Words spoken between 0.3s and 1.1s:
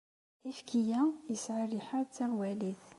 Ayefki-a